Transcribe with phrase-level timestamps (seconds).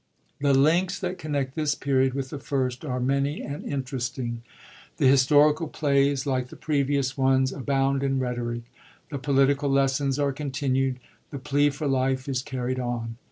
[0.39, 4.41] The links that connect this Period with the First are many and interesting.
[4.97, 8.63] The historical plays, like the previous ones, abound in rhetoric.
[9.11, 10.97] The political lessons are continued;
[11.29, 13.17] the plea for life is carried on.